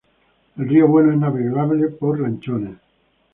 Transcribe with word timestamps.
El 0.57 0.67
río 0.67 0.87
Bueno 0.87 1.11
es 1.11 1.19
navegable 1.19 1.89
por 1.89 2.19
lanchones. 2.19 2.75